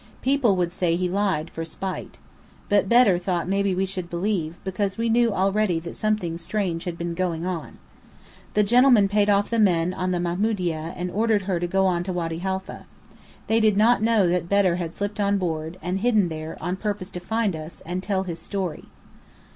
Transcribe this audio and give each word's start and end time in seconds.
People 0.23 0.55
would 0.55 0.73
say 0.73 0.95
he 0.95 1.07
lied, 1.07 1.51
for 1.51 1.63
spite. 1.63 2.17
But 2.69 2.89
Bedr 2.89 3.19
thought 3.19 3.47
maybe 3.47 3.75
we 3.75 3.85
should 3.85 4.09
believe, 4.09 4.55
because 4.63 4.97
we 4.97 5.09
knew 5.09 5.31
already 5.31 5.79
that 5.81 5.95
something 5.95 6.39
strange 6.39 6.85
had 6.85 6.97
been 6.97 7.13
going 7.13 7.45
on. 7.45 7.77
The 8.55 8.63
gentlemen 8.63 9.07
paid 9.07 9.29
off 9.29 9.51
the 9.51 9.59
men 9.59 9.93
on 9.93 10.09
the 10.09 10.19
Mamoudieh 10.19 10.93
and 10.97 11.11
ordered 11.11 11.43
her 11.43 11.59
to 11.59 11.67
go 11.67 11.85
on 11.85 12.03
to 12.05 12.13
Wady 12.13 12.39
Halfa. 12.39 12.87
They 13.45 13.59
did 13.59 13.77
not 13.77 14.01
know 14.01 14.27
that 14.27 14.49
Bedr 14.49 14.77
had 14.77 14.91
slipped 14.91 15.19
on 15.19 15.37
board, 15.37 15.77
and 15.83 15.99
hidden 15.99 16.29
there, 16.29 16.57
on 16.59 16.77
purpose 16.77 17.11
to 17.11 17.19
find 17.19 17.55
us, 17.55 17.81
and 17.85 18.01
tell 18.01 18.23
his 18.23 18.39
story. 18.39 18.85